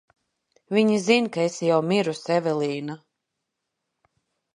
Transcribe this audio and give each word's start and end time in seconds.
Viņi 0.77 0.95
zin, 1.07 1.27
ka 1.35 1.43
esi 1.49 1.67
jau 1.69 1.77
mirusi, 1.89 2.23
Evelīna! 2.37 2.97